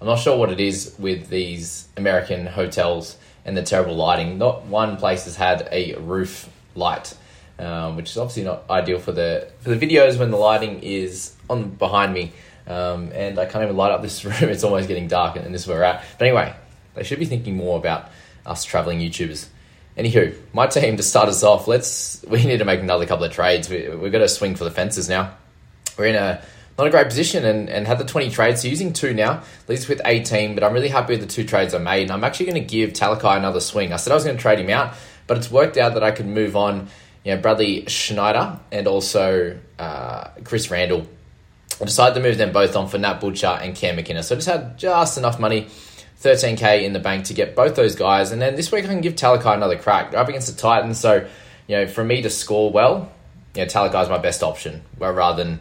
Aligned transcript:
I'm 0.00 0.06
not 0.06 0.16
sure 0.18 0.36
what 0.36 0.50
it 0.50 0.60
is 0.60 0.94
with 0.98 1.28
these 1.28 1.88
American 1.96 2.46
hotels 2.46 3.16
and 3.44 3.56
the 3.56 3.62
terrible 3.62 3.94
lighting. 3.94 4.38
Not 4.38 4.66
one 4.66 4.96
place 4.98 5.24
has 5.24 5.36
had 5.36 5.68
a 5.72 5.94
roof 5.94 6.50
light, 6.74 7.16
um, 7.58 7.96
which 7.96 8.10
is 8.10 8.18
obviously 8.18 8.44
not 8.44 8.64
ideal 8.68 8.98
for 8.98 9.12
the 9.12 9.50
for 9.60 9.74
the 9.74 9.86
videos 9.86 10.18
when 10.18 10.30
the 10.30 10.36
lighting 10.36 10.80
is 10.82 11.34
on 11.48 11.70
behind 11.70 12.12
me. 12.12 12.32
Um, 12.66 13.12
and 13.14 13.38
I 13.38 13.46
can't 13.46 13.64
even 13.64 13.76
light 13.76 13.92
up 13.92 14.02
this 14.02 14.24
room. 14.24 14.50
It's 14.50 14.64
almost 14.64 14.88
getting 14.88 15.08
dark, 15.08 15.36
and 15.36 15.54
this 15.54 15.62
is 15.62 15.68
where 15.68 15.78
we're 15.78 15.84
at. 15.84 16.04
But 16.18 16.26
anyway, 16.26 16.54
they 16.94 17.04
should 17.04 17.18
be 17.18 17.26
thinking 17.26 17.56
more 17.56 17.78
about 17.78 18.10
us 18.44 18.64
traveling 18.64 18.98
YouTubers. 18.98 19.48
Anywho, 19.96 20.36
my 20.52 20.66
team 20.66 20.98
to 20.98 21.02
start 21.02 21.28
us 21.28 21.42
off. 21.42 21.66
Let's 21.66 22.22
we 22.28 22.44
need 22.44 22.58
to 22.58 22.66
make 22.66 22.80
another 22.80 23.06
couple 23.06 23.24
of 23.24 23.32
trades. 23.32 23.70
We, 23.70 23.88
we've 23.88 24.12
got 24.12 24.18
to 24.18 24.28
swing 24.28 24.56
for 24.56 24.64
the 24.64 24.70
fences 24.70 25.08
now. 25.08 25.34
We're 25.96 26.06
in 26.06 26.16
a 26.16 26.42
not 26.78 26.86
a 26.86 26.90
great 26.90 27.06
position 27.06 27.44
and, 27.44 27.70
and 27.70 27.86
had 27.86 27.98
the 27.98 28.04
20 28.04 28.30
trades. 28.30 28.62
So 28.62 28.68
using 28.68 28.92
two 28.92 29.14
now, 29.14 29.42
leaves 29.66 29.88
with 29.88 30.00
18, 30.04 30.54
but 30.54 30.62
I'm 30.62 30.72
really 30.72 30.88
happy 30.88 31.14
with 31.14 31.20
the 31.20 31.26
two 31.26 31.44
trades 31.44 31.72
I 31.74 31.78
made. 31.78 32.02
And 32.02 32.12
I'm 32.12 32.24
actually 32.24 32.46
going 32.46 32.62
to 32.62 32.68
give 32.68 32.92
Talakai 32.92 33.36
another 33.36 33.60
swing. 33.60 33.92
I 33.92 33.96
said 33.96 34.10
I 34.10 34.14
was 34.14 34.24
going 34.24 34.36
to 34.36 34.42
trade 34.42 34.58
him 34.58 34.70
out, 34.70 34.94
but 35.26 35.38
it's 35.38 35.50
worked 35.50 35.78
out 35.78 35.94
that 35.94 36.02
I 36.02 36.10
could 36.10 36.26
move 36.26 36.54
on, 36.54 36.88
you 37.24 37.34
know, 37.34 37.40
Bradley 37.40 37.86
Schneider 37.86 38.60
and 38.70 38.86
also 38.86 39.58
uh, 39.78 40.28
Chris 40.44 40.70
Randall. 40.70 41.06
I 41.80 41.84
decided 41.84 42.14
to 42.14 42.20
move 42.20 42.38
them 42.38 42.52
both 42.52 42.76
on 42.76 42.88
for 42.88 42.98
Nat 42.98 43.20
Butcher 43.20 43.46
and 43.46 43.74
Cam 43.74 43.96
McInnes. 43.96 44.24
So 44.24 44.34
I 44.34 44.38
just 44.38 44.48
had 44.48 44.78
just 44.78 45.18
enough 45.18 45.38
money, 45.38 45.68
13k 46.20 46.82
in 46.82 46.92
the 46.92 46.98
bank 46.98 47.26
to 47.26 47.34
get 47.34 47.56
both 47.56 47.74
those 47.74 47.96
guys. 47.96 48.32
And 48.32 48.40
then 48.40 48.54
this 48.54 48.70
week 48.70 48.84
I 48.84 48.88
can 48.88 49.00
give 49.00 49.14
Talakai 49.14 49.54
another 49.54 49.76
crack. 49.78 50.10
They're 50.10 50.20
up 50.20 50.28
against 50.28 50.54
the 50.54 50.60
Titans, 50.60 50.98
so 50.98 51.26
you 51.66 51.76
know, 51.76 51.86
for 51.86 52.04
me 52.04 52.22
to 52.22 52.30
score 52.30 52.70
well, 52.70 53.10
you 53.54 53.64
know, 53.64 54.00
is 54.00 54.08
my 54.08 54.18
best 54.18 54.42
option, 54.42 54.82
rather 54.98 55.42
than 55.42 55.60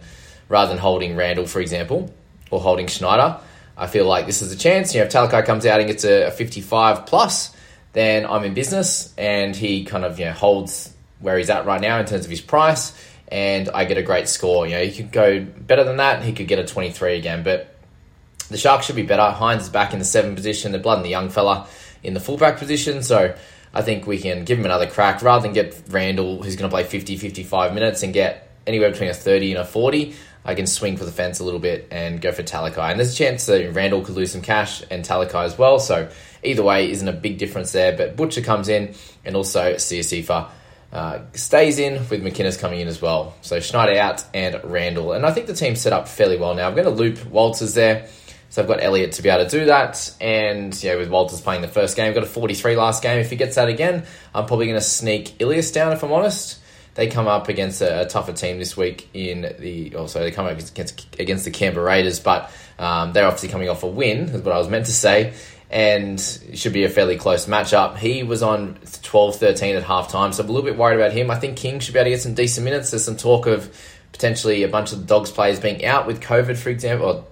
rather 0.49 0.69
than 0.69 0.77
holding 0.77 1.15
Randall, 1.15 1.47
for 1.47 1.59
example, 1.59 2.13
or 2.51 2.59
holding 2.59 2.87
Schneider. 2.87 3.39
I 3.77 3.87
feel 3.87 4.05
like 4.05 4.25
this 4.25 4.41
is 4.41 4.51
a 4.51 4.57
chance. 4.57 4.93
You 4.93 5.01
know, 5.01 5.07
if 5.07 5.11
Talakai 5.11 5.45
comes 5.45 5.65
out 5.65 5.79
and 5.79 5.87
gets 5.87 6.05
a, 6.05 6.27
a 6.27 6.31
55 6.31 7.05
plus, 7.05 7.55
then 7.93 8.25
I'm 8.25 8.43
in 8.43 8.53
business, 8.53 9.13
and 9.17 9.55
he 9.55 9.85
kind 9.85 10.05
of 10.05 10.19
you 10.19 10.25
know 10.25 10.31
holds 10.31 10.93
where 11.19 11.37
he's 11.37 11.49
at 11.49 11.65
right 11.65 11.81
now 11.81 11.99
in 11.99 12.05
terms 12.05 12.25
of 12.25 12.31
his 12.31 12.41
price, 12.41 12.93
and 13.29 13.69
I 13.69 13.85
get 13.85 13.97
a 13.97 14.03
great 14.03 14.27
score. 14.27 14.67
You 14.67 14.75
know, 14.75 14.85
he 14.85 14.91
could 14.91 15.11
go 15.11 15.41
better 15.43 15.83
than 15.83 15.97
that. 15.97 16.23
He 16.23 16.33
could 16.33 16.47
get 16.47 16.59
a 16.59 16.65
23 16.65 17.17
again, 17.17 17.43
but 17.43 17.75
the 18.49 18.57
Sharks 18.57 18.85
should 18.85 18.95
be 18.95 19.03
better. 19.03 19.23
Hynes 19.35 19.61
is 19.61 19.69
back 19.69 19.93
in 19.93 19.99
the 19.99 20.05
seven 20.05 20.35
position. 20.35 20.71
The 20.71 20.79
Blood 20.79 20.97
and 20.97 21.05
the 21.05 21.09
young 21.09 21.29
fella 21.29 21.67
in 22.03 22.13
the 22.13 22.19
fullback 22.19 22.57
position. 22.57 23.01
So 23.01 23.35
I 23.73 23.81
think 23.81 24.07
we 24.07 24.19
can 24.19 24.45
give 24.45 24.59
him 24.59 24.65
another 24.65 24.87
crack 24.87 25.21
rather 25.21 25.43
than 25.43 25.53
get 25.53 25.81
Randall, 25.89 26.43
who's 26.43 26.55
going 26.55 26.69
to 26.69 26.73
play 26.73 26.83
50, 26.83 27.17
55 27.17 27.73
minutes 27.73 28.03
and 28.03 28.13
get 28.13 28.51
anywhere 28.67 28.91
between 28.91 29.09
a 29.09 29.13
30 29.13 29.51
and 29.53 29.61
a 29.61 29.65
40. 29.65 30.15
I 30.45 30.53
can 30.53 30.67
swing 30.67 30.95
for 30.95 31.05
the 31.05 31.11
fence 31.11 31.39
a 31.39 31.43
little 31.43 31.59
bit 31.59 31.87
and 31.89 32.21
go 32.21 32.31
for 32.31 32.43
Talakai. 32.43 32.91
And 32.91 32.99
there's 32.99 33.13
a 33.13 33.17
chance 33.17 33.47
that 33.47 33.73
Randall 33.73 34.03
could 34.03 34.15
lose 34.15 34.31
some 34.31 34.41
cash 34.41 34.83
and 34.91 35.03
Talakai 35.03 35.43
as 35.43 35.57
well. 35.57 35.79
So 35.79 36.07
either 36.43 36.61
way 36.61 36.91
isn't 36.91 37.07
a 37.07 37.13
big 37.13 37.39
difference 37.39 37.71
there. 37.71 37.97
But 37.97 38.15
Butcher 38.15 38.41
comes 38.41 38.69
in 38.69 38.93
and 39.25 39.35
also 39.35 39.73
Siosifa 39.73 40.49
uh, 40.93 41.19
stays 41.33 41.79
in 41.79 41.95
with 42.09 42.23
McInnes 42.23 42.59
coming 42.59 42.79
in 42.79 42.87
as 42.87 43.01
well. 43.01 43.33
So 43.41 43.59
Schneider 43.59 43.99
out 43.99 44.23
and 44.35 44.63
Randall. 44.63 45.13
And 45.13 45.25
I 45.25 45.31
think 45.31 45.47
the 45.47 45.55
team's 45.55 45.81
set 45.81 45.93
up 45.93 46.07
fairly 46.07 46.37
well 46.37 46.53
now. 46.53 46.67
I'm 46.67 46.75
going 46.75 46.85
to 46.85 46.91
loop 46.91 47.25
Walters 47.25 47.73
there. 47.73 48.07
So 48.49 48.61
I've 48.61 48.67
got 48.67 48.81
Elliot 48.81 49.13
to 49.13 49.23
be 49.23 49.29
able 49.29 49.43
to 49.43 49.49
do 49.49 49.65
that. 49.65 50.15
And 50.21 50.81
yeah, 50.81 50.95
with 50.95 51.09
Walters 51.09 51.41
playing 51.41 51.63
the 51.63 51.67
first 51.67 51.97
game, 51.97 52.13
got 52.13 52.23
a 52.23 52.27
43 52.27 52.75
last 52.75 53.01
game. 53.01 53.19
If 53.19 53.31
he 53.31 53.35
gets 53.35 53.55
that 53.55 53.67
again, 53.67 54.05
I'm 54.33 54.45
probably 54.45 54.67
going 54.67 54.79
to 54.79 54.85
sneak 54.85 55.41
Ilias 55.41 55.71
down 55.71 55.91
if 55.91 56.03
I'm 56.03 56.11
honest. 56.11 56.59
They 56.95 57.07
come 57.07 57.27
up 57.27 57.49
against 57.49 57.81
a, 57.81 58.01
a 58.01 58.05
tougher 58.05 58.33
team 58.33 58.57
this 58.57 58.75
week 58.75 59.09
in 59.13 59.53
the. 59.59 59.95
Also, 59.95 60.21
they 60.21 60.31
come 60.31 60.45
up 60.45 60.57
against 60.57 61.19
against 61.19 61.45
the 61.45 61.51
Canberra 61.51 61.85
Raiders, 61.85 62.19
but 62.19 62.51
um, 62.79 63.13
they're 63.13 63.25
obviously 63.25 63.49
coming 63.49 63.69
off 63.69 63.83
a 63.83 63.87
win. 63.87 64.29
Is 64.29 64.41
what 64.41 64.53
I 64.53 64.57
was 64.57 64.69
meant 64.69 64.85
to 64.87 64.93
say, 64.93 65.33
and 65.69 66.19
it 66.49 66.57
should 66.57 66.73
be 66.73 66.85
a 66.85 66.89
fairly 66.89 67.17
close 67.17 67.47
matchup. 67.47 67.97
He 67.97 68.23
was 68.23 68.41
on 68.41 68.75
12-13 68.75 69.77
at 69.77 69.83
halftime, 69.83 70.33
so 70.33 70.43
I'm 70.43 70.49
a 70.49 70.51
little 70.51 70.65
bit 70.65 70.77
worried 70.77 70.95
about 70.95 71.11
him. 71.11 71.29
I 71.29 71.39
think 71.39 71.57
King 71.57 71.79
should 71.79 71.93
be 71.93 71.99
able 71.99 72.05
to 72.05 72.11
get 72.11 72.21
some 72.21 72.33
decent 72.33 72.63
minutes. 72.63 72.91
There's 72.91 73.03
some 73.03 73.17
talk 73.17 73.45
of 73.45 73.75
potentially 74.13 74.63
a 74.63 74.69
bunch 74.69 74.93
of 74.93 74.99
the 74.99 75.05
Dogs 75.05 75.31
players 75.31 75.59
being 75.59 75.83
out 75.83 76.07
with 76.07 76.21
COVID, 76.21 76.55
for 76.55 76.69
example, 76.69 77.07
or 77.07 77.25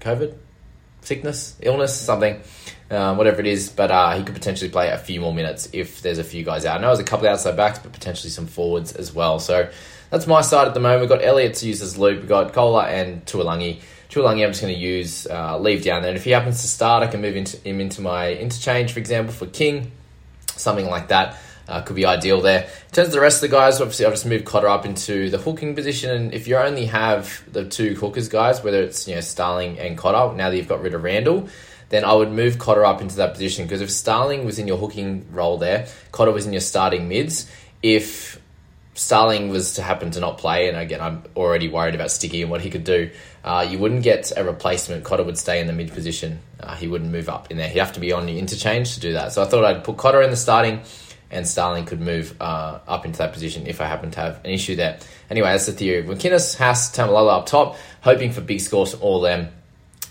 COVID 0.00 0.34
sickness, 1.02 1.56
illness, 1.60 2.00
something, 2.00 2.40
uh, 2.92 3.14
whatever 3.14 3.40
it 3.40 3.46
is. 3.46 3.70
But 3.70 3.90
uh, 3.90 4.16
he 4.16 4.22
could 4.22 4.34
potentially 4.34 4.70
play 4.70 4.90
a 4.90 4.98
few 4.98 5.20
more 5.20 5.34
minutes 5.34 5.68
if 5.72 6.02
there's 6.02 6.18
a 6.18 6.24
few 6.24 6.44
guys 6.44 6.64
out. 6.64 6.78
I 6.78 6.80
know 6.80 6.88
there's 6.88 7.00
a 7.00 7.04
couple 7.04 7.26
of 7.26 7.32
outside 7.32 7.56
backs, 7.56 7.78
but 7.78 7.92
potentially 7.92 8.30
some 8.30 8.46
forwards 8.46 8.92
as 8.92 9.12
well. 9.12 9.38
So 9.38 9.70
that's 10.10 10.26
my 10.26 10.42
side 10.42 10.68
at 10.68 10.74
the 10.74 10.80
moment. 10.80 11.00
We've 11.00 11.08
got 11.08 11.24
Elliott 11.24 11.54
to 11.54 11.66
use 11.66 11.80
as 11.80 11.96
loop. 11.96 12.20
We've 12.20 12.28
got 12.28 12.52
Kola 12.52 12.86
and 12.86 13.24
Tuilagi. 13.24 13.80
Tuilagi, 14.10 14.44
I'm 14.44 14.50
just 14.50 14.60
going 14.60 14.74
to 14.74 14.78
use 14.78 15.26
uh, 15.26 15.58
leave 15.58 15.82
down 15.82 16.02
there. 16.02 16.10
And 16.10 16.18
if 16.18 16.24
he 16.24 16.32
happens 16.32 16.60
to 16.60 16.68
start, 16.68 17.02
I 17.02 17.06
can 17.06 17.22
move 17.22 17.34
into, 17.34 17.56
him 17.58 17.80
into 17.80 18.02
my 18.02 18.34
interchange, 18.34 18.92
for 18.92 18.98
example, 18.98 19.32
for 19.32 19.46
King, 19.46 19.90
something 20.48 20.86
like 20.86 21.08
that. 21.08 21.38
Uh, 21.66 21.80
could 21.80 21.96
be 21.96 22.04
ideal 22.04 22.40
there. 22.40 22.64
In 22.64 22.92
terms 22.92 23.08
of 23.08 23.12
the 23.12 23.20
rest 23.20 23.42
of 23.42 23.48
the 23.48 23.56
guys, 23.56 23.80
obviously 23.80 24.04
I've 24.04 24.12
just 24.12 24.26
moved 24.26 24.44
Cotter 24.44 24.68
up 24.68 24.84
into 24.84 25.30
the 25.30 25.38
hooking 25.38 25.74
position. 25.74 26.10
And 26.10 26.34
if 26.34 26.46
you 26.46 26.56
only 26.56 26.86
have 26.86 27.42
the 27.50 27.64
two 27.64 27.94
hookers 27.94 28.28
guys, 28.28 28.62
whether 28.62 28.82
it's 28.82 29.08
you 29.08 29.14
know 29.14 29.20
Starling 29.22 29.78
and 29.78 29.96
Cotter, 29.96 30.36
now 30.36 30.50
that 30.50 30.56
you've 30.56 30.68
got 30.68 30.82
rid 30.82 30.92
of 30.92 31.04
Randall, 31.04 31.48
then 31.92 32.06
I 32.06 32.14
would 32.14 32.32
move 32.32 32.58
Cotter 32.58 32.86
up 32.86 33.02
into 33.02 33.16
that 33.16 33.34
position 33.34 33.66
because 33.66 33.82
if 33.82 33.90
Starling 33.90 34.46
was 34.46 34.58
in 34.58 34.66
your 34.66 34.78
hooking 34.78 35.26
role 35.30 35.58
there, 35.58 35.86
Cotter 36.10 36.32
was 36.32 36.46
in 36.46 36.52
your 36.54 36.62
starting 36.62 37.06
mids. 37.06 37.50
If 37.82 38.40
Starling 38.94 39.50
was 39.50 39.74
to 39.74 39.82
happen 39.82 40.10
to 40.12 40.20
not 40.20 40.38
play, 40.38 40.70
and 40.70 40.78
again 40.78 41.02
I'm 41.02 41.22
already 41.36 41.68
worried 41.68 41.94
about 41.94 42.10
Sticky 42.10 42.40
and 42.40 42.50
what 42.50 42.62
he 42.62 42.70
could 42.70 42.84
do, 42.84 43.10
uh, 43.44 43.66
you 43.68 43.78
wouldn't 43.78 44.02
get 44.02 44.32
a 44.34 44.42
replacement. 44.42 45.04
Cotter 45.04 45.22
would 45.22 45.36
stay 45.36 45.60
in 45.60 45.66
the 45.66 45.74
mid 45.74 45.92
position. 45.92 46.40
Uh, 46.58 46.74
he 46.76 46.88
wouldn't 46.88 47.12
move 47.12 47.28
up 47.28 47.50
in 47.50 47.58
there. 47.58 47.68
He'd 47.68 47.80
have 47.80 47.92
to 47.92 48.00
be 48.00 48.10
on 48.10 48.24
the 48.24 48.38
interchange 48.38 48.94
to 48.94 49.00
do 49.00 49.12
that. 49.12 49.32
So 49.32 49.42
I 49.42 49.44
thought 49.44 49.62
I'd 49.62 49.84
put 49.84 49.98
Cotter 49.98 50.22
in 50.22 50.30
the 50.30 50.36
starting 50.36 50.80
and 51.30 51.46
Starling 51.46 51.84
could 51.84 52.00
move 52.00 52.34
uh, 52.40 52.78
up 52.88 53.04
into 53.04 53.18
that 53.18 53.34
position 53.34 53.66
if 53.66 53.82
I 53.82 53.86
happen 53.86 54.10
to 54.12 54.20
have 54.20 54.42
an 54.44 54.50
issue 54.50 54.76
there. 54.76 54.98
Anyway, 55.28 55.48
that's 55.48 55.66
the 55.66 55.72
theory. 55.72 56.02
McInnes, 56.04 56.56
Haas, 56.56 56.90
Tamalolo 56.90 57.38
up 57.38 57.46
top, 57.46 57.76
hoping 58.00 58.32
for 58.32 58.40
big 58.40 58.60
scores 58.60 58.92
from 58.92 59.02
all 59.02 59.16
of 59.16 59.30
them. 59.30 59.52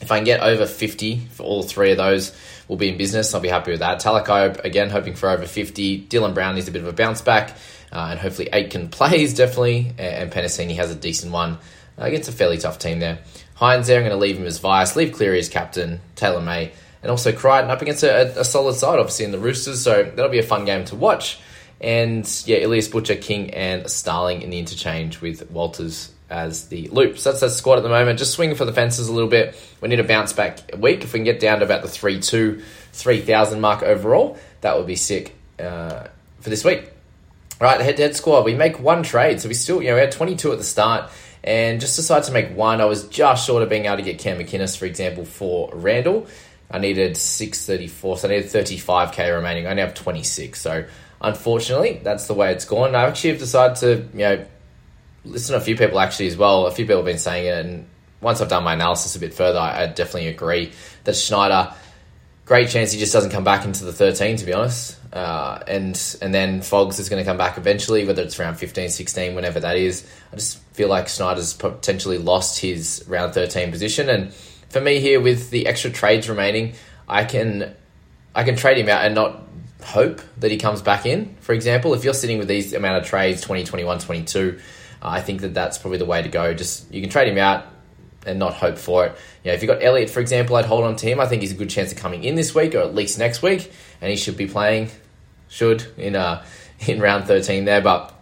If 0.01 0.11
I 0.11 0.17
can 0.17 0.25
get 0.25 0.41
over 0.41 0.65
50 0.65 1.27
for 1.31 1.43
all 1.43 1.63
three 1.63 1.91
of 1.91 1.97
those, 1.97 2.35
we'll 2.67 2.77
be 2.77 2.89
in 2.89 2.97
business. 2.97 3.33
I'll 3.33 3.41
be 3.41 3.49
happy 3.49 3.71
with 3.71 3.81
that. 3.81 4.01
Talakai, 4.01 4.63
again, 4.63 4.89
hoping 4.89 5.15
for 5.15 5.29
over 5.29 5.45
50. 5.45 6.07
Dylan 6.07 6.33
Brown 6.33 6.55
needs 6.55 6.67
a 6.67 6.71
bit 6.71 6.81
of 6.81 6.87
a 6.87 6.93
bounce 6.93 7.21
back. 7.21 7.55
Uh, 7.91 8.07
and 8.11 8.19
hopefully 8.19 8.49
Aitken 8.51 8.89
plays, 8.89 9.33
definitely. 9.35 9.93
And 9.97 10.31
Penasini 10.31 10.75
has 10.75 10.91
a 10.91 10.95
decent 10.95 11.31
one. 11.31 11.59
uh, 11.97 12.05
against 12.05 12.29
a 12.29 12.31
fairly 12.31 12.57
tough 12.57 12.79
team 12.79 12.99
there. 12.99 13.19
Hynes 13.55 13.87
there, 13.87 13.97
I'm 13.97 14.05
going 14.05 14.11
to 14.11 14.17
leave 14.17 14.37
him 14.37 14.45
as 14.45 14.57
vice, 14.57 14.95
leave 14.95 15.13
Cleary 15.13 15.37
as 15.37 15.47
captain, 15.47 16.01
Taylor 16.15 16.41
May, 16.41 16.71
and 17.03 17.11
also 17.11 17.31
Crichton 17.31 17.69
up 17.69 17.81
against 17.81 18.03
a, 18.03 18.39
a, 18.39 18.43
solid 18.43 18.75
side, 18.75 18.97
obviously, 18.97 19.25
in 19.25 19.31
the 19.31 19.37
Roosters, 19.37 19.83
so 19.83 20.01
that'll 20.03 20.31
be 20.31 20.39
a 20.39 20.43
fun 20.43 20.65
game 20.65 20.83
to 20.85 20.95
watch. 20.95 21.39
And 21.79 22.27
yeah, 22.45 22.57
Ilias 22.57 22.87
Butcher, 22.87 23.15
King, 23.15 23.51
and 23.51 23.89
Starling 23.89 24.41
in 24.41 24.49
the 24.49 24.57
interchange 24.57 25.21
with 25.21 25.49
Walters 25.51 26.11
as 26.31 26.69
the 26.69 26.87
loop. 26.87 27.17
So 27.17 27.29
that's 27.29 27.41
that 27.41 27.51
squad 27.51 27.77
at 27.77 27.83
the 27.83 27.89
moment. 27.89 28.17
Just 28.17 28.33
swinging 28.33 28.55
for 28.55 28.65
the 28.65 28.73
fences 28.73 29.09
a 29.09 29.13
little 29.13 29.29
bit. 29.29 29.55
We 29.81 29.89
need 29.89 29.99
a 29.99 30.03
bounce 30.03 30.33
back 30.33 30.73
a 30.73 30.77
week. 30.77 31.03
If 31.03 31.13
we 31.13 31.19
can 31.19 31.25
get 31.25 31.39
down 31.39 31.59
to 31.59 31.65
about 31.65 31.83
the 31.83 31.89
3 31.89 32.19
2, 32.19 32.61
3,000 32.93 33.61
mark 33.61 33.83
overall, 33.83 34.37
that 34.61 34.77
would 34.77 34.87
be 34.87 34.95
sick 34.95 35.35
uh, 35.59 36.07
for 36.39 36.49
this 36.49 36.63
week. 36.63 36.89
All 37.59 37.67
right, 37.67 37.79
head 37.79 37.97
to 37.97 38.03
head 38.03 38.15
squad. 38.15 38.45
We 38.45 38.55
make 38.55 38.79
one 38.79 39.03
trade. 39.03 39.41
So 39.41 39.49
we 39.49 39.53
still, 39.53 39.81
you 39.81 39.89
know, 39.89 39.95
we 39.95 40.01
had 40.01 40.11
22 40.11 40.51
at 40.51 40.57
the 40.57 40.63
start 40.63 41.11
and 41.43 41.81
just 41.81 41.95
decided 41.95 42.25
to 42.25 42.31
make 42.31 42.55
one. 42.55 42.81
I 42.81 42.85
was 42.85 43.07
just 43.07 43.45
short 43.45 43.61
of 43.61 43.69
being 43.69 43.85
able 43.85 43.97
to 43.97 44.03
get 44.03 44.17
Cam 44.17 44.39
McInnes, 44.39 44.77
for 44.77 44.85
example, 44.85 45.25
for 45.25 45.69
Randall. 45.73 46.27
I 46.71 46.79
needed 46.79 47.17
634, 47.17 48.17
so 48.17 48.27
I 48.27 48.31
needed 48.31 48.49
35k 48.49 49.35
remaining. 49.35 49.67
I 49.67 49.71
only 49.71 49.81
have 49.81 49.93
26. 49.93 50.59
So 50.59 50.85
unfortunately, 51.19 51.99
that's 52.03 52.27
the 52.27 52.33
way 52.33 52.53
it's 52.53 52.65
gone. 52.65 52.95
I 52.95 53.03
actually 53.03 53.31
have 53.31 53.39
decided 53.39 53.77
to, 53.77 54.17
you 54.17 54.23
know, 54.23 54.45
listen 55.25 55.53
to 55.53 55.61
a 55.61 55.63
few 55.63 55.75
people 55.75 55.99
actually 55.99 56.27
as 56.27 56.37
well. 56.37 56.67
A 56.67 56.71
few 56.71 56.85
people 56.85 56.97
have 56.97 57.05
been 57.05 57.17
saying 57.17 57.45
it, 57.47 57.65
and 57.65 57.87
once 58.21 58.41
I've 58.41 58.49
done 58.49 58.63
my 58.63 58.73
analysis 58.73 59.15
a 59.15 59.19
bit 59.19 59.33
further, 59.33 59.59
I, 59.59 59.83
I 59.83 59.87
definitely 59.87 60.27
agree 60.27 60.71
that 61.03 61.15
Schneider 61.15 61.73
great 62.51 62.69
chance 62.69 62.91
he 62.91 62.99
just 62.99 63.13
doesn't 63.13 63.31
come 63.31 63.45
back 63.45 63.63
into 63.63 63.85
the 63.85 63.93
13 63.93 64.35
to 64.35 64.45
be 64.45 64.51
honest 64.51 64.97
uh, 65.13 65.57
and 65.67 66.17
and 66.21 66.33
then 66.33 66.61
Fogs 66.61 66.99
is 66.99 67.07
going 67.07 67.23
to 67.23 67.25
come 67.25 67.37
back 67.37 67.57
eventually 67.57 68.05
whether 68.05 68.21
it's 68.21 68.37
around 68.37 68.55
15 68.55 68.89
16 68.89 69.35
whenever 69.35 69.61
that 69.61 69.77
is 69.77 70.05
I 70.33 70.35
just 70.35 70.57
feel 70.73 70.89
like 70.89 71.07
Schneider's 71.07 71.53
potentially 71.53 72.17
lost 72.17 72.59
his 72.59 73.05
round 73.07 73.33
13 73.33 73.71
position 73.71 74.09
and 74.09 74.33
for 74.67 74.81
me 74.81 74.99
here 74.99 75.21
with 75.21 75.49
the 75.49 75.65
extra 75.65 75.91
trades 75.91 76.27
remaining 76.27 76.73
I 77.07 77.23
can 77.23 77.73
I 78.35 78.43
can 78.43 78.57
trade 78.57 78.77
him 78.77 78.89
out 78.89 79.05
and 79.05 79.15
not 79.15 79.43
hope 79.83 80.21
that 80.37 80.51
he 80.51 80.57
comes 80.57 80.81
back 80.81 81.05
in 81.05 81.37
for 81.39 81.53
example 81.53 81.93
if 81.93 82.03
you're 82.03 82.13
sitting 82.13 82.37
with 82.37 82.49
these 82.49 82.73
amount 82.73 83.01
of 83.01 83.07
trades 83.07 83.41
20 83.41 83.63
21 83.63 83.99
22 83.99 84.59
uh, 84.59 84.61
I 85.01 85.21
think 85.21 85.41
that 85.41 85.53
that's 85.53 85.77
probably 85.77 85.97
the 85.97 86.05
way 86.05 86.21
to 86.21 86.29
go 86.29 86.53
just 86.53 86.91
you 86.93 87.01
can 87.01 87.09
trade 87.09 87.27
him 87.27 87.37
out 87.37 87.65
and 88.25 88.37
not 88.37 88.53
hope 88.53 88.77
for 88.77 89.07
it. 89.07 89.17
You 89.43 89.49
know, 89.49 89.55
if 89.55 89.63
you've 89.63 89.69
got 89.69 89.83
Elliott, 89.83 90.09
for 90.09 90.19
example, 90.19 90.55
I'd 90.55 90.65
hold 90.65 90.83
on 90.83 90.95
to 90.97 91.07
him. 91.07 91.19
I 91.19 91.25
think 91.25 91.41
he's 91.41 91.51
a 91.51 91.55
good 91.55 91.69
chance 91.69 91.91
of 91.91 91.97
coming 91.97 92.23
in 92.23 92.35
this 92.35 92.53
week 92.53 92.75
or 92.75 92.79
at 92.79 92.93
least 92.93 93.17
next 93.17 93.41
week, 93.41 93.71
and 93.99 94.09
he 94.11 94.15
should 94.15 94.37
be 94.37 94.47
playing, 94.47 94.91
should 95.47 95.85
in 95.97 96.15
uh 96.15 96.43
in 96.87 96.99
round 96.99 97.25
thirteen 97.25 97.65
there. 97.65 97.81
But 97.81 98.13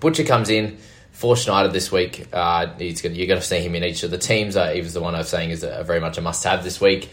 Butcher 0.00 0.24
comes 0.24 0.50
in 0.50 0.78
for 1.12 1.36
Schneider 1.36 1.68
this 1.68 1.92
week. 1.92 2.26
Uh, 2.32 2.74
he's 2.76 3.00
gonna, 3.00 3.14
you're 3.14 3.28
going 3.28 3.40
to 3.40 3.46
see 3.46 3.60
him 3.60 3.74
in 3.74 3.84
each 3.84 4.02
of 4.02 4.10
the 4.10 4.18
teams. 4.18 4.56
Uh, 4.56 4.70
he 4.72 4.80
was 4.80 4.94
the 4.94 5.00
one 5.00 5.14
I 5.14 5.18
was 5.18 5.28
saying 5.28 5.50
is 5.50 5.62
a, 5.62 5.80
a 5.80 5.84
very 5.84 6.00
much 6.00 6.18
a 6.18 6.20
must-have 6.20 6.64
this 6.64 6.80
week. 6.80 7.08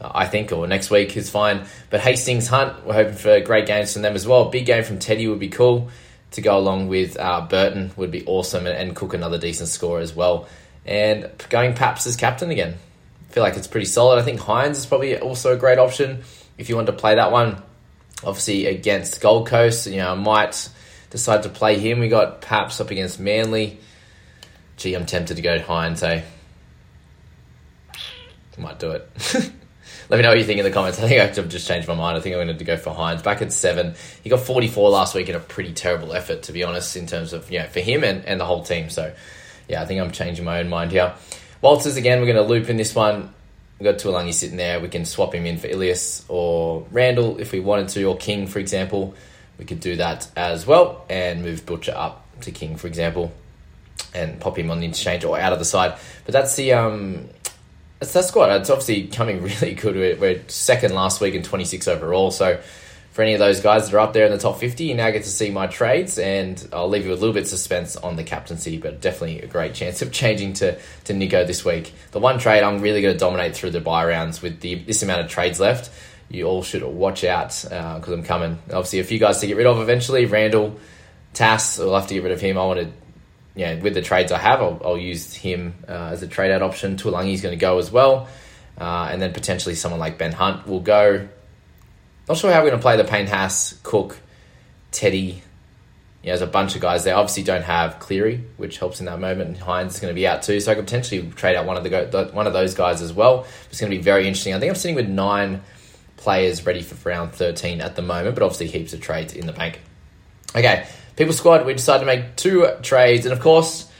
Uh, 0.00 0.10
I 0.12 0.26
think, 0.26 0.50
or 0.50 0.66
next 0.66 0.90
week 0.90 1.16
is 1.16 1.30
fine. 1.30 1.64
But 1.88 2.00
Hastings 2.00 2.48
Hunt, 2.48 2.84
we're 2.84 2.94
hoping 2.94 3.14
for 3.14 3.40
great 3.40 3.66
games 3.66 3.92
from 3.92 4.02
them 4.02 4.16
as 4.16 4.26
well. 4.26 4.46
Big 4.50 4.66
game 4.66 4.82
from 4.82 4.98
Teddy 4.98 5.28
would 5.28 5.38
be 5.38 5.48
cool 5.48 5.90
to 6.34 6.40
go 6.40 6.56
along 6.56 6.88
with 6.88 7.18
uh, 7.18 7.40
Burton 7.48 7.90
would 7.96 8.10
be 8.10 8.24
awesome, 8.26 8.66
and, 8.66 8.76
and 8.76 8.94
Cook 8.94 9.14
another 9.14 9.38
decent 9.38 9.68
score 9.68 9.98
as 9.98 10.14
well 10.14 10.46
and 10.86 11.30
going 11.48 11.74
Paps 11.74 12.06
as 12.06 12.16
captain 12.16 12.50
again. 12.50 12.74
I 13.28 13.32
feel 13.32 13.42
like 13.42 13.56
it's 13.56 13.66
pretty 13.66 13.86
solid. 13.86 14.18
I 14.18 14.22
think 14.22 14.40
Hynes 14.40 14.72
is 14.72 14.86
probably 14.86 15.18
also 15.18 15.54
a 15.54 15.56
great 15.56 15.78
option 15.78 16.22
if 16.58 16.68
you 16.68 16.76
want 16.76 16.86
to 16.86 16.92
play 16.92 17.16
that 17.16 17.32
one. 17.32 17.62
Obviously 18.22 18.66
against 18.66 19.20
Gold 19.20 19.48
Coast, 19.48 19.86
you 19.86 19.96
know, 19.96 20.12
I 20.12 20.14
might 20.14 20.68
decide 21.10 21.42
to 21.42 21.48
play 21.48 21.78
him. 21.78 22.00
We 22.00 22.08
got 22.08 22.40
Paps 22.40 22.80
up 22.80 22.90
against 22.90 23.18
Manly. 23.18 23.78
Gee, 24.76 24.94
I'm 24.94 25.06
tempted 25.06 25.36
to 25.36 25.42
go 25.42 25.58
Hynes, 25.58 26.02
eh? 26.02 26.22
Might 28.56 28.78
do 28.78 28.92
it. 28.92 29.10
Let 30.14 30.18
me 30.18 30.22
know 30.22 30.28
what 30.28 30.38
you 30.38 30.44
think 30.44 30.60
in 30.60 30.64
the 30.64 30.70
comments. 30.70 31.00
I 31.00 31.08
think 31.08 31.20
I've 31.20 31.48
just 31.48 31.66
changed 31.66 31.88
my 31.88 31.94
mind. 31.96 32.16
I 32.16 32.20
think 32.20 32.36
I'm 32.36 32.46
going 32.46 32.56
to 32.56 32.64
go 32.64 32.76
for 32.76 32.90
Hynes 32.90 33.24
Back 33.24 33.42
at 33.42 33.52
seven. 33.52 33.96
He 34.22 34.30
got 34.30 34.38
44 34.38 34.88
last 34.88 35.12
week 35.12 35.28
in 35.28 35.34
a 35.34 35.40
pretty 35.40 35.72
terrible 35.72 36.12
effort, 36.12 36.44
to 36.44 36.52
be 36.52 36.62
honest, 36.62 36.94
in 36.94 37.08
terms 37.08 37.32
of, 37.32 37.50
you 37.50 37.58
know, 37.58 37.66
for 37.66 37.80
him 37.80 38.04
and, 38.04 38.24
and 38.24 38.38
the 38.38 38.44
whole 38.44 38.62
team. 38.62 38.90
So 38.90 39.12
yeah, 39.68 39.82
I 39.82 39.86
think 39.86 40.00
I'm 40.00 40.12
changing 40.12 40.44
my 40.44 40.60
own 40.60 40.68
mind 40.68 40.92
here. 40.92 41.14
Walters 41.62 41.96
again, 41.96 42.20
we're 42.20 42.32
going 42.32 42.36
to 42.36 42.44
loop 42.44 42.70
in 42.70 42.76
this 42.76 42.94
one. 42.94 43.34
We've 43.80 43.90
got 43.90 43.96
Tuilagi 43.96 44.32
sitting 44.32 44.56
there. 44.56 44.78
We 44.78 44.86
can 44.86 45.04
swap 45.04 45.34
him 45.34 45.46
in 45.46 45.58
for 45.58 45.66
Ilias 45.66 46.24
or 46.28 46.86
Randall 46.92 47.40
if 47.40 47.50
we 47.50 47.58
wanted 47.58 47.88
to, 47.88 48.04
or 48.04 48.16
King, 48.16 48.46
for 48.46 48.60
example. 48.60 49.16
We 49.58 49.64
could 49.64 49.80
do 49.80 49.96
that 49.96 50.30
as 50.36 50.64
well 50.64 51.06
and 51.10 51.42
move 51.42 51.66
Butcher 51.66 51.92
up 51.92 52.24
to 52.42 52.52
King, 52.52 52.76
for 52.76 52.86
example, 52.86 53.32
and 54.14 54.38
pop 54.38 54.56
him 54.56 54.70
on 54.70 54.78
the 54.78 54.86
interchange 54.86 55.24
or 55.24 55.36
out 55.36 55.52
of 55.52 55.58
the 55.58 55.64
side. 55.64 55.98
But 56.24 56.34
that's 56.34 56.54
the 56.54 56.74
um, 56.74 57.30
that's 58.04 58.12
that 58.12 58.24
squad. 58.24 58.50
It's 58.60 58.70
obviously 58.70 59.06
coming 59.08 59.42
really 59.60 59.74
good. 59.74 59.96
We're, 59.96 60.16
we're 60.16 60.42
second 60.48 60.94
last 60.94 61.20
week 61.20 61.34
and 61.34 61.44
26 61.44 61.88
overall, 61.88 62.30
so 62.30 62.60
for 63.12 63.22
any 63.22 63.32
of 63.32 63.38
those 63.38 63.60
guys 63.60 63.88
that 63.88 63.96
are 63.96 64.00
up 64.00 64.12
there 64.12 64.26
in 64.26 64.32
the 64.32 64.38
top 64.38 64.58
50, 64.58 64.84
you 64.84 64.94
now 64.94 65.10
get 65.10 65.22
to 65.22 65.30
see 65.30 65.48
my 65.50 65.68
trades, 65.68 66.18
and 66.18 66.68
I'll 66.72 66.88
leave 66.88 67.06
you 67.06 67.12
a 67.12 67.14
little 67.14 67.32
bit 67.32 67.44
of 67.44 67.48
suspense 67.48 67.96
on 67.96 68.16
the 68.16 68.24
captaincy, 68.24 68.76
but 68.76 69.00
definitely 69.00 69.40
a 69.40 69.46
great 69.46 69.72
chance 69.72 70.02
of 70.02 70.10
changing 70.20 70.54
to, 70.54 70.78
to 71.04 71.14
Nico 71.14 71.44
this 71.44 71.64
week. 71.64 71.94
The 72.10 72.18
one 72.18 72.38
trade 72.38 72.62
I'm 72.62 72.80
really 72.80 73.02
going 73.02 73.14
to 73.14 73.18
dominate 73.18 73.54
through 73.54 73.70
the 73.70 73.80
buy 73.80 74.04
rounds 74.04 74.42
with 74.42 74.60
the 74.60 74.74
this 74.74 75.02
amount 75.02 75.20
of 75.20 75.30
trades 75.30 75.60
left. 75.60 75.90
You 76.28 76.46
all 76.46 76.64
should 76.64 76.82
watch 76.82 77.22
out 77.22 77.50
because 77.50 78.08
uh, 78.08 78.12
I'm 78.12 78.24
coming. 78.24 78.58
Obviously, 78.66 78.98
a 78.98 79.04
few 79.04 79.20
guys 79.20 79.38
to 79.38 79.46
get 79.46 79.56
rid 79.56 79.66
of 79.66 79.78
eventually. 79.78 80.26
Randall, 80.26 80.76
Tass, 81.34 81.78
I'll 81.78 81.94
have 81.94 82.08
to 82.08 82.14
get 82.14 82.24
rid 82.24 82.32
of 82.32 82.40
him. 82.40 82.58
I 82.58 82.64
want 82.64 82.80
to, 82.80 82.86
know, 83.56 83.76
with 83.82 83.94
the 83.94 84.02
trades 84.02 84.32
I 84.32 84.38
have, 84.38 84.60
I'll, 84.60 84.80
I'll 84.84 84.98
use 84.98 85.34
him 85.34 85.74
uh, 85.88 86.10
as 86.12 86.22
a 86.22 86.28
trade 86.28 86.50
out 86.50 86.62
option. 86.62 86.96
Tuilagi's 86.96 87.40
going 87.40 87.56
to 87.56 87.60
go 87.60 87.78
as 87.78 87.90
well. 87.90 88.28
Uh, 88.78 89.08
and 89.10 89.22
then 89.22 89.32
potentially 89.32 89.74
someone 89.76 90.00
like 90.00 90.18
Ben 90.18 90.32
Hunt 90.32 90.66
will 90.66 90.80
go. 90.80 91.28
Not 92.28 92.38
sure 92.38 92.52
how 92.52 92.60
we're 92.60 92.70
going 92.70 92.80
to 92.80 92.82
play 92.82 92.96
the 92.96 93.04
Payne 93.04 93.26
Haas, 93.26 93.78
Cook, 93.82 94.18
Teddy. 94.90 95.42
Know, 96.24 96.30
there's 96.30 96.40
a 96.40 96.46
bunch 96.46 96.74
of 96.74 96.80
guys 96.80 97.04
there. 97.04 97.14
Obviously, 97.16 97.42
don't 97.42 97.62
have 97.62 97.98
Cleary, 97.98 98.42
which 98.56 98.78
helps 98.78 98.98
in 98.98 99.06
that 99.06 99.20
moment. 99.20 99.50
And 99.50 99.58
Hynes 99.58 99.88
is 99.88 100.00
going 100.00 100.10
to 100.10 100.14
be 100.14 100.26
out 100.26 100.42
too, 100.42 100.58
so 100.58 100.72
I 100.72 100.74
could 100.74 100.84
potentially 100.84 101.30
trade 101.32 101.54
out 101.54 101.66
one 101.66 101.76
of 101.76 101.82
the 101.82 101.90
go- 101.90 102.30
one 102.32 102.46
of 102.46 102.54
those 102.54 102.74
guys 102.74 103.02
as 103.02 103.12
well. 103.12 103.46
It's 103.70 103.78
going 103.78 103.90
to 103.90 103.96
be 103.96 104.02
very 104.02 104.26
interesting. 104.26 104.54
I 104.54 104.58
think 104.58 104.70
I'm 104.70 104.76
sitting 104.76 104.96
with 104.96 105.08
nine 105.08 105.60
players 106.16 106.64
ready 106.64 106.80
for 106.80 106.96
round 107.08 107.32
13 107.32 107.82
at 107.82 107.94
the 107.96 108.02
moment, 108.02 108.34
but 108.34 108.42
obviously 108.42 108.68
heaps 108.68 108.94
of 108.94 109.00
trades 109.00 109.34
in 109.34 109.46
the 109.46 109.52
bank. 109.52 109.80
Okay, 110.56 110.86
People 111.16 111.32
Squad. 111.32 111.64
We 111.66 111.74
decided 111.74 112.00
to 112.00 112.06
make 112.06 112.36
two 112.36 112.68
trades, 112.82 113.26
and 113.26 113.32
of 113.32 113.40
course, 113.40 113.90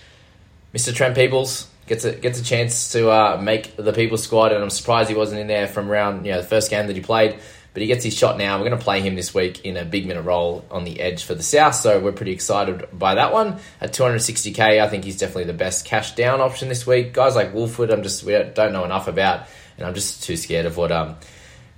Mr. 0.74 0.94
Trent 0.94 1.14
Peoples 1.14 1.68
gets 1.86 2.04
a 2.04 2.12
gets 2.12 2.40
a 2.40 2.44
chance 2.44 2.92
to 2.92 3.10
uh, 3.10 3.40
make 3.42 3.76
the 3.76 3.92
People 3.92 4.18
Squad, 4.18 4.52
and 4.52 4.62
I'm 4.62 4.70
surprised 4.70 5.08
he 5.08 5.16
wasn't 5.16 5.40
in 5.40 5.46
there 5.46 5.68
from 5.68 5.88
round 5.88 6.26
you 6.26 6.32
know 6.32 6.40
the 6.40 6.46
first 6.46 6.70
game 6.70 6.86
that 6.86 6.96
he 6.96 7.02
played 7.02 7.38
but 7.74 7.80
he 7.80 7.88
gets 7.88 8.04
his 8.04 8.16
shot 8.16 8.38
now. 8.38 8.56
We're 8.56 8.68
going 8.68 8.78
to 8.78 8.84
play 8.84 9.00
him 9.00 9.16
this 9.16 9.34
week 9.34 9.64
in 9.64 9.76
a 9.76 9.84
big 9.84 10.06
minute 10.06 10.22
role 10.22 10.64
on 10.70 10.84
the 10.84 11.00
edge 11.00 11.24
for 11.24 11.34
the 11.34 11.42
South, 11.42 11.74
so 11.74 11.98
we're 11.98 12.12
pretty 12.12 12.30
excited 12.30 12.86
by 12.92 13.16
that 13.16 13.32
one. 13.32 13.58
At 13.80 13.92
260k, 13.92 14.80
I 14.80 14.88
think 14.88 15.04
he's 15.04 15.18
definitely 15.18 15.44
the 15.44 15.54
best 15.54 15.84
cash 15.84 16.14
down 16.14 16.40
option 16.40 16.68
this 16.68 16.86
week. 16.86 17.12
Guys 17.12 17.34
like 17.34 17.52
Woolford, 17.52 17.90
I'm 17.90 18.04
just 18.04 18.22
we 18.22 18.32
don't 18.32 18.72
know 18.72 18.84
enough 18.84 19.08
about, 19.08 19.48
and 19.76 19.86
I'm 19.86 19.94
just 19.94 20.22
too 20.22 20.36
scared 20.36 20.66
of 20.66 20.76
what 20.76 20.92
um, 20.92 21.16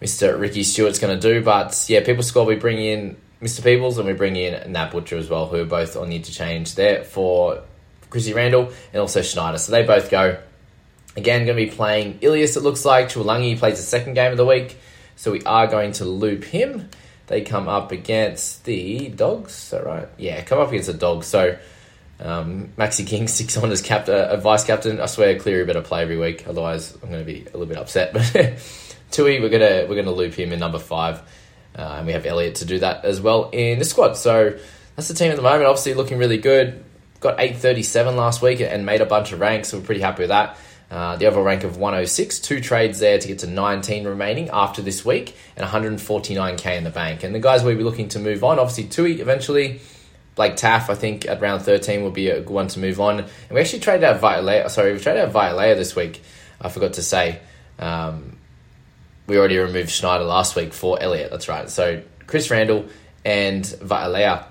Mr. 0.02 0.38
Ricky 0.38 0.64
Stuart's 0.64 0.98
going 0.98 1.18
to 1.18 1.32
do. 1.34 1.42
But 1.42 1.86
yeah, 1.88 2.04
people 2.04 2.22
score. 2.22 2.44
We 2.44 2.56
bring 2.56 2.78
in 2.78 3.16
Mr. 3.40 3.62
Peoples 3.62 3.98
and 3.98 4.06
we 4.06 4.14
bring 4.14 4.36
in 4.36 4.72
Nat 4.72 4.90
Butcher 4.90 5.16
as 5.16 5.28
well, 5.28 5.46
who 5.46 5.60
are 5.60 5.66
both 5.66 5.96
on 5.96 6.08
the 6.08 6.16
interchange 6.16 6.74
there 6.74 7.04
for 7.04 7.62
Chrissy 8.10 8.32
Randall 8.32 8.72
and 8.92 9.00
also 9.00 9.22
Schneider. 9.22 9.58
So 9.58 9.72
they 9.72 9.84
both 9.84 10.10
go. 10.10 10.38
Again, 11.16 11.46
going 11.46 11.56
to 11.56 11.64
be 11.64 11.70
playing 11.70 12.18
Ilias, 12.20 12.56
it 12.56 12.62
looks 12.62 12.84
like. 12.84 13.08
Tuilagi 13.08 13.58
plays 13.58 13.78
the 13.78 13.82
second 13.82 14.14
game 14.14 14.32
of 14.32 14.36
the 14.36 14.44
week. 14.44 14.78
So 15.16 15.32
we 15.32 15.42
are 15.44 15.66
going 15.66 15.92
to 15.92 16.04
loop 16.04 16.44
him. 16.44 16.90
They 17.26 17.40
come 17.40 17.68
up 17.68 17.90
against 17.90 18.64
the 18.64 19.08
Dogs. 19.08 19.52
Is 19.52 19.70
that 19.70 19.86
right? 19.86 20.08
Yeah, 20.18 20.42
come 20.42 20.58
up 20.58 20.68
against 20.68 20.88
the 20.88 20.94
Dogs. 20.94 21.26
So 21.26 21.58
um, 22.20 22.68
Maxi 22.76 23.06
King 23.06 23.28
six 23.28 23.56
on 23.56 23.70
as 23.70 23.82
captain, 23.82 24.14
uh, 24.14 24.36
vice 24.36 24.64
captain. 24.64 25.00
I 25.00 25.06
swear 25.06 25.38
Cleary 25.38 25.64
better 25.64 25.82
play 25.82 26.02
every 26.02 26.18
week. 26.18 26.46
Otherwise, 26.46 26.94
I'm 27.02 27.10
going 27.10 27.24
to 27.24 27.32
be 27.32 27.42
a 27.42 27.56
little 27.56 27.66
bit 27.66 27.78
upset. 27.78 28.12
But 28.32 28.60
Tui, 29.10 29.40
we're 29.40 29.48
gonna 29.48 29.86
we're 29.88 29.96
gonna 29.96 30.10
loop 30.10 30.34
him 30.34 30.52
in 30.52 30.58
number 30.58 30.78
five, 30.78 31.22
uh, 31.76 31.96
and 31.98 32.06
we 32.06 32.12
have 32.12 32.26
Elliot 32.26 32.56
to 32.56 32.64
do 32.64 32.78
that 32.78 33.04
as 33.04 33.20
well 33.20 33.50
in 33.50 33.78
the 33.78 33.84
squad. 33.84 34.14
So 34.14 34.58
that's 34.96 35.08
the 35.08 35.14
team 35.14 35.30
at 35.30 35.36
the 35.36 35.42
moment. 35.42 35.64
Obviously, 35.64 35.94
looking 35.94 36.18
really 36.18 36.38
good. 36.38 36.84
Got 37.20 37.40
837 37.40 38.16
last 38.16 38.42
week 38.42 38.60
and 38.60 38.86
made 38.86 39.00
a 39.00 39.06
bunch 39.06 39.32
of 39.32 39.40
ranks, 39.40 39.68
so 39.68 39.78
we're 39.78 39.84
pretty 39.84 40.00
happy 40.00 40.22
with 40.22 40.30
that. 40.30 40.58
Uh, 40.90 41.16
the 41.16 41.26
overall 41.26 41.44
rank 41.44 41.64
of 41.64 41.76
106, 41.76 42.38
two 42.38 42.60
trades 42.60 43.00
there 43.00 43.18
to 43.18 43.28
get 43.28 43.40
to 43.40 43.46
19 43.46 44.06
remaining 44.06 44.48
after 44.50 44.82
this 44.82 45.04
week, 45.04 45.34
and 45.56 45.66
149k 45.66 46.76
in 46.76 46.84
the 46.84 46.90
bank. 46.90 47.24
And 47.24 47.34
the 47.34 47.40
guys 47.40 47.64
we'll 47.64 47.76
be 47.76 47.82
looking 47.82 48.08
to 48.08 48.18
move 48.18 48.44
on, 48.44 48.58
obviously 48.58 48.84
Tui 48.84 49.20
eventually. 49.20 49.80
Blake 50.36 50.54
Taaffe, 50.54 50.90
I 50.90 50.94
think 50.94 51.26
at 51.26 51.40
round 51.40 51.62
13 51.62 52.02
will 52.02 52.10
be 52.10 52.28
a 52.28 52.40
good 52.40 52.50
one 52.50 52.68
to 52.68 52.78
move 52.78 53.00
on. 53.00 53.20
And 53.20 53.28
we 53.50 53.60
actually 53.60 53.80
traded 53.80 54.04
out 54.04 54.20
Violea, 54.20 54.70
sorry, 54.70 54.92
we 54.92 55.00
traded 55.00 55.24
out 55.24 55.32
Violea 55.32 55.76
this 55.76 55.96
week. 55.96 56.22
I 56.60 56.68
forgot 56.68 56.94
to 56.94 57.02
say. 57.02 57.40
Um, 57.78 58.35
we 59.26 59.38
already 59.38 59.58
removed 59.58 59.90
Schneider 59.90 60.24
last 60.24 60.56
week 60.56 60.72
for 60.72 61.00
Elliott, 61.00 61.30
that's 61.30 61.48
right. 61.48 61.68
So 61.68 62.02
Chris 62.26 62.50
Randall 62.50 62.86
and 63.24 63.64
Violea 63.64 64.46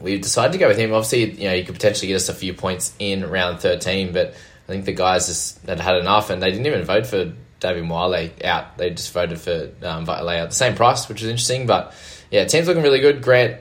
we've 0.00 0.20
decided 0.20 0.52
to 0.52 0.58
go 0.58 0.68
with 0.68 0.78
him. 0.78 0.92
Obviously, 0.92 1.30
you 1.32 1.48
know, 1.48 1.54
he 1.54 1.64
could 1.64 1.74
potentially 1.74 2.08
get 2.08 2.16
us 2.16 2.28
a 2.28 2.34
few 2.34 2.54
points 2.54 2.94
in 2.98 3.28
round 3.28 3.60
13, 3.60 4.12
but 4.12 4.34
I 4.34 4.66
think 4.66 4.84
the 4.84 4.92
guys 4.92 5.26
just 5.26 5.64
had 5.66 5.80
had 5.80 5.96
enough 5.96 6.30
and 6.30 6.42
they 6.42 6.50
didn't 6.50 6.66
even 6.66 6.84
vote 6.84 7.06
for 7.06 7.32
David 7.60 7.84
Moale 7.84 8.30
out. 8.44 8.76
They 8.76 8.90
just 8.90 9.12
voted 9.12 9.40
for 9.40 9.70
um, 9.82 10.08
out 10.08 10.24
the 10.26 10.50
same 10.50 10.74
price, 10.74 11.08
which 11.08 11.22
is 11.22 11.28
interesting. 11.28 11.66
But 11.66 11.94
yeah, 12.30 12.44
team's 12.44 12.66
looking 12.66 12.82
really 12.82 13.00
good. 13.00 13.22
Grant, 13.22 13.60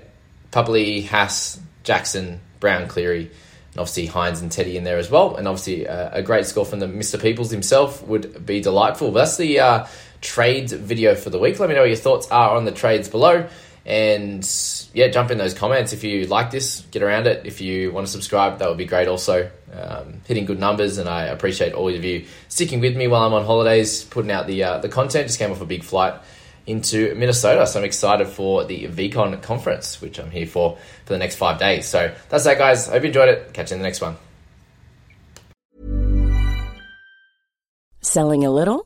Pupley, 0.52 1.06
Haas, 1.06 1.60
Jackson, 1.84 2.40
Brown, 2.60 2.88
Cleary, 2.88 3.26
and 3.72 3.80
obviously 3.80 4.08
Hynes 4.08 4.42
and 4.42 4.52
Teddy 4.52 4.78
in 4.78 4.84
there 4.84 4.98
as 4.98 5.10
well. 5.10 5.36
And 5.36 5.48
obviously 5.48 5.88
uh, 5.88 6.10
a 6.12 6.22
great 6.22 6.46
score 6.46 6.66
from 6.66 6.80
the 6.80 6.88
Mr. 6.88 7.22
Peoples 7.22 7.52
himself 7.52 8.06
would 8.08 8.46
be 8.46 8.62
delightful. 8.62 9.12
But 9.12 9.20
that's 9.20 9.38
the 9.38 9.60
uh, 9.60 9.88
trades 10.24 10.74
video 10.74 11.14
for 11.14 11.30
the 11.30 11.38
week. 11.38 11.60
Let 11.60 11.70
me 11.70 11.76
know 11.76 11.82
what 11.82 11.90
your 11.90 11.98
thoughts 11.98 12.28
are 12.32 12.56
on 12.56 12.66
the 12.66 12.72
trades 12.72 13.10
below. 13.10 13.48
And 13.86 14.50
yeah, 14.94 15.10
jump 15.10 15.30
in 15.30 15.38
those 15.38 15.54
comments 15.54 15.92
if 15.92 16.06
you 16.06 16.26
like 16.26 16.52
this, 16.52 16.82
get 16.92 17.04
around 17.04 17.28
it. 17.28 17.46
If 17.46 17.60
you 17.60 17.92
want 17.92 18.08
to 18.08 18.12
subscribe, 18.12 18.60
that 18.60 18.70
would 18.70 18.78
be 18.78 18.86
great 18.86 19.10
also. 19.10 19.52
Um, 19.74 20.22
hitting 20.26 20.46
good 20.46 20.60
numbers, 20.60 21.00
and 21.00 21.10
I 21.10 21.24
appreciate 21.24 21.74
all 21.74 21.94
of 21.94 22.04
you 22.04 22.26
sticking 22.48 22.80
with 22.80 22.96
me 22.96 23.08
while 23.08 23.24
I'm 23.24 23.34
on 23.34 23.46
holidays, 23.46 24.06
putting 24.06 24.32
out 24.32 24.48
the 24.48 24.64
uh, 24.64 24.78
the 24.78 24.88
content. 24.88 25.28
Just 25.28 25.38
came 25.38 25.52
off 25.52 25.60
a 25.60 25.66
big 25.66 25.84
flight 25.84 26.14
into 26.66 27.14
Minnesota, 27.16 27.68
so 27.68 27.80
I'm 27.80 27.86
excited 27.86 28.28
for 28.28 28.64
the 28.64 28.86
VCon 28.88 29.42
conference, 29.42 30.00
which 30.00 30.18
I'm 30.20 30.32
here 30.32 30.48
for 30.48 30.78
for 31.06 31.14
the 31.14 31.20
next 31.20 31.36
five 31.36 31.60
days. 31.60 31.86
So 31.86 32.14
that's 32.30 32.46
that, 32.46 32.58
guys. 32.58 32.88
Hope 32.88 33.02
you 33.02 33.08
enjoyed 33.08 33.30
it. 33.30 33.54
Catch 33.54 33.72
you 33.72 33.76
in 33.76 33.82
the 33.82 33.88
next 33.88 34.00
one. 34.00 34.16
Selling 38.02 38.46
a 38.46 38.52
little 38.52 38.86